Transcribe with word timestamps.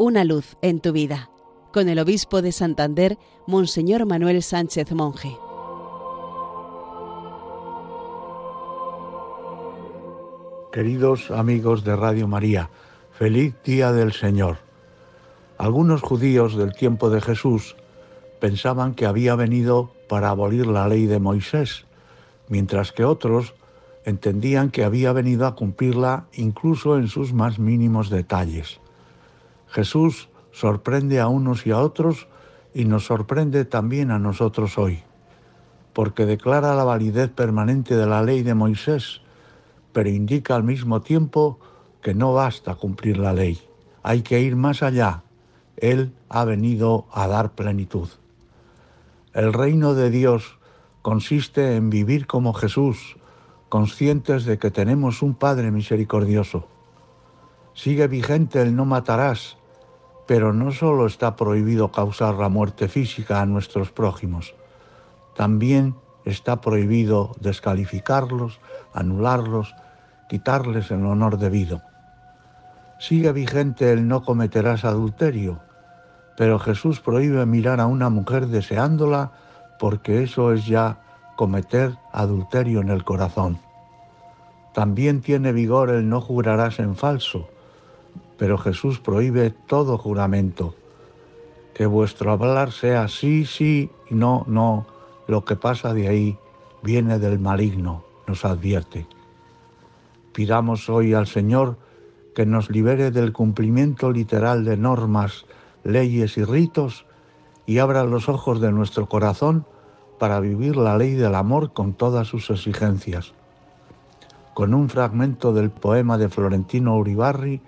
Una 0.00 0.22
luz 0.22 0.56
en 0.62 0.78
tu 0.78 0.92
vida, 0.92 1.28
con 1.72 1.88
el 1.88 1.98
obispo 1.98 2.40
de 2.40 2.52
Santander, 2.52 3.18
Monseñor 3.48 4.06
Manuel 4.06 4.44
Sánchez 4.44 4.92
Monje. 4.92 5.36
Queridos 10.72 11.32
amigos 11.32 11.82
de 11.82 11.96
Radio 11.96 12.28
María, 12.28 12.70
feliz 13.10 13.56
día 13.64 13.90
del 13.90 14.12
Señor. 14.12 14.58
Algunos 15.58 16.00
judíos 16.00 16.56
del 16.56 16.74
tiempo 16.74 17.10
de 17.10 17.20
Jesús 17.20 17.74
pensaban 18.38 18.94
que 18.94 19.04
había 19.04 19.34
venido 19.34 19.90
para 20.08 20.28
abolir 20.28 20.68
la 20.68 20.86
ley 20.86 21.06
de 21.06 21.18
Moisés, 21.18 21.86
mientras 22.46 22.92
que 22.92 23.04
otros 23.04 23.52
entendían 24.04 24.70
que 24.70 24.84
había 24.84 25.12
venido 25.12 25.44
a 25.44 25.56
cumplirla 25.56 26.28
incluso 26.34 26.96
en 26.98 27.08
sus 27.08 27.32
más 27.32 27.58
mínimos 27.58 28.10
detalles. 28.10 28.78
Jesús 29.70 30.28
sorprende 30.52 31.20
a 31.20 31.28
unos 31.28 31.66
y 31.66 31.70
a 31.70 31.78
otros 31.78 32.28
y 32.74 32.84
nos 32.84 33.06
sorprende 33.06 33.64
también 33.64 34.10
a 34.10 34.18
nosotros 34.18 34.78
hoy, 34.78 35.02
porque 35.92 36.26
declara 36.26 36.74
la 36.74 36.84
validez 36.84 37.30
permanente 37.30 37.96
de 37.96 38.06
la 38.06 38.22
ley 38.22 38.42
de 38.42 38.54
Moisés, 38.54 39.20
pero 39.92 40.08
indica 40.08 40.56
al 40.56 40.64
mismo 40.64 41.00
tiempo 41.00 41.58
que 42.02 42.14
no 42.14 42.32
basta 42.32 42.74
cumplir 42.74 43.18
la 43.18 43.32
ley, 43.32 43.60
hay 44.02 44.22
que 44.22 44.40
ir 44.40 44.56
más 44.56 44.82
allá. 44.82 45.22
Él 45.76 46.12
ha 46.28 46.44
venido 46.44 47.06
a 47.12 47.28
dar 47.28 47.52
plenitud. 47.52 48.08
El 49.32 49.52
reino 49.52 49.94
de 49.94 50.10
Dios 50.10 50.58
consiste 51.02 51.76
en 51.76 51.90
vivir 51.90 52.26
como 52.26 52.52
Jesús, 52.52 53.16
conscientes 53.68 54.44
de 54.44 54.58
que 54.58 54.70
tenemos 54.70 55.22
un 55.22 55.34
Padre 55.34 55.70
misericordioso. 55.70 56.66
Sigue 57.74 58.08
vigente 58.08 58.60
el 58.60 58.74
no 58.74 58.84
matarás, 58.84 59.57
pero 60.28 60.52
no 60.52 60.72
solo 60.72 61.06
está 61.06 61.36
prohibido 61.36 61.90
causar 61.90 62.34
la 62.34 62.50
muerte 62.50 62.86
física 62.86 63.40
a 63.40 63.46
nuestros 63.46 63.90
prójimos, 63.90 64.54
también 65.34 65.94
está 66.26 66.60
prohibido 66.60 67.34
descalificarlos, 67.40 68.60
anularlos, 68.92 69.74
quitarles 70.28 70.90
el 70.90 71.06
honor 71.06 71.38
debido. 71.38 71.80
Sigue 72.98 73.32
vigente 73.32 73.90
el 73.90 74.06
no 74.06 74.22
cometerás 74.22 74.84
adulterio, 74.84 75.60
pero 76.36 76.58
Jesús 76.58 77.00
prohíbe 77.00 77.46
mirar 77.46 77.80
a 77.80 77.86
una 77.86 78.10
mujer 78.10 78.48
deseándola 78.48 79.32
porque 79.78 80.22
eso 80.22 80.52
es 80.52 80.66
ya 80.66 81.00
cometer 81.36 81.96
adulterio 82.12 82.82
en 82.82 82.90
el 82.90 83.02
corazón. 83.02 83.60
También 84.74 85.22
tiene 85.22 85.52
vigor 85.52 85.88
el 85.88 86.06
no 86.06 86.20
jurarás 86.20 86.80
en 86.80 86.96
falso, 86.96 87.48
pero 88.38 88.56
Jesús 88.56 89.00
prohíbe 89.00 89.50
todo 89.50 89.98
juramento. 89.98 90.74
Que 91.74 91.86
vuestro 91.86 92.32
hablar 92.32 92.72
sea 92.72 93.08
sí, 93.08 93.44
sí, 93.44 93.90
no, 94.08 94.44
no. 94.46 94.86
Lo 95.26 95.44
que 95.44 95.56
pasa 95.56 95.92
de 95.92 96.08
ahí 96.08 96.38
viene 96.82 97.18
del 97.18 97.38
maligno, 97.38 98.04
nos 98.26 98.44
advierte. 98.44 99.06
Pidamos 100.32 100.88
hoy 100.88 101.12
al 101.12 101.26
Señor 101.26 101.76
que 102.34 102.46
nos 102.46 102.70
libere 102.70 103.10
del 103.10 103.32
cumplimiento 103.32 104.12
literal 104.12 104.64
de 104.64 104.76
normas, 104.76 105.44
leyes 105.82 106.38
y 106.38 106.44
ritos 106.44 107.04
y 107.66 107.78
abra 107.78 108.04
los 108.04 108.28
ojos 108.28 108.60
de 108.60 108.70
nuestro 108.70 109.08
corazón 109.08 109.66
para 110.18 110.40
vivir 110.40 110.76
la 110.76 110.96
ley 110.96 111.14
del 111.14 111.34
amor 111.34 111.72
con 111.72 111.94
todas 111.94 112.28
sus 112.28 112.50
exigencias. 112.50 113.34
Con 114.54 114.74
un 114.74 114.88
fragmento 114.88 115.52
del 115.52 115.70
poema 115.70 116.18
de 116.18 116.28
Florentino 116.28 116.96
Uribarri, 116.96 117.60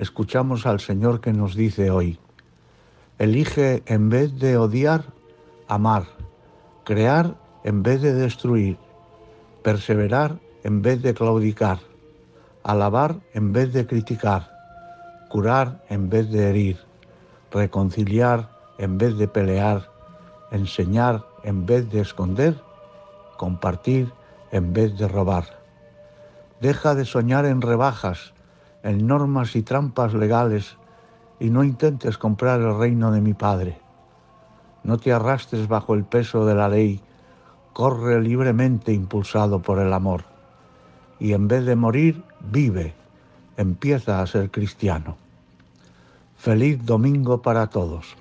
escuchamos 0.00 0.66
al 0.66 0.80
Señor 0.80 1.20
que 1.20 1.32
nos 1.32 1.54
dice 1.54 1.90
hoy, 1.90 2.18
elige 3.18 3.82
en 3.86 4.08
vez 4.08 4.38
de 4.38 4.56
odiar, 4.56 5.04
amar, 5.66 6.04
crear 6.84 7.36
en 7.64 7.82
vez 7.82 8.00
de 8.00 8.14
destruir, 8.14 8.78
perseverar 9.62 10.38
en 10.62 10.82
vez 10.82 11.02
de 11.02 11.14
claudicar, 11.14 11.80
alabar 12.62 13.16
en 13.34 13.52
vez 13.52 13.72
de 13.72 13.86
criticar, 13.86 14.50
curar 15.28 15.84
en 15.88 16.08
vez 16.08 16.30
de 16.30 16.48
herir, 16.48 16.78
reconciliar 17.50 18.50
en 18.78 18.98
vez 18.98 19.18
de 19.18 19.26
pelear, 19.26 19.90
enseñar 20.52 21.26
en 21.42 21.66
vez 21.66 21.90
de 21.90 22.00
esconder, 22.00 22.54
compartir 23.36 24.12
en 24.52 24.72
vez 24.72 24.96
de 24.96 25.08
robar. 25.08 25.58
Deja 26.60 26.94
de 26.94 27.04
soñar 27.04 27.44
en 27.44 27.60
rebajas, 27.60 28.32
en 28.82 29.06
normas 29.06 29.56
y 29.56 29.62
trampas 29.62 30.14
legales 30.14 30.76
y 31.40 31.50
no 31.50 31.64
intentes 31.64 32.18
comprar 32.18 32.60
el 32.60 32.76
reino 32.78 33.12
de 33.12 33.20
mi 33.20 33.34
Padre. 33.34 33.78
No 34.84 34.98
te 34.98 35.12
arrastres 35.12 35.68
bajo 35.68 35.94
el 35.94 36.04
peso 36.04 36.46
de 36.46 36.54
la 36.54 36.68
ley, 36.68 37.00
corre 37.72 38.20
libremente 38.20 38.92
impulsado 38.92 39.60
por 39.60 39.78
el 39.78 39.92
amor. 39.92 40.24
Y 41.20 41.32
en 41.32 41.48
vez 41.48 41.64
de 41.64 41.76
morir, 41.76 42.22
vive, 42.40 42.94
empieza 43.56 44.20
a 44.20 44.26
ser 44.26 44.50
cristiano. 44.50 45.16
Feliz 46.36 46.84
domingo 46.84 47.42
para 47.42 47.68
todos. 47.68 48.16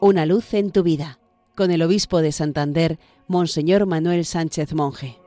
Una 0.00 0.26
luz 0.26 0.52
en 0.54 0.72
tu 0.72 0.82
vida, 0.82 1.20
con 1.54 1.70
el 1.70 1.82
obispo 1.82 2.22
de 2.22 2.32
Santander, 2.32 2.98
Monseñor 3.26 3.86
Manuel 3.86 4.24
Sánchez 4.24 4.74
Monje. 4.74 5.21